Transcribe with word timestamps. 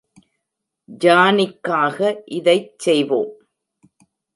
ஜானிக்காக 1.01 1.97
இதைச் 2.31 2.73
செய்வோம்! 2.77 3.33